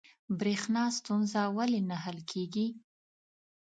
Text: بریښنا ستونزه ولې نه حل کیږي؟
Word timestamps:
بریښنا 0.39 0.83
ستونزه 0.97 1.41
ولې 1.57 1.81
نه 1.89 1.97
حل 2.03 2.17
کیږي؟ 2.31 2.67